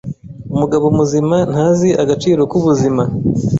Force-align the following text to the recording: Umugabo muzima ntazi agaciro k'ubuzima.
Umugabo 0.53 0.85
muzima 0.97 1.35
ntazi 1.51 1.89
agaciro 2.03 2.41
k'ubuzima. 2.51 3.03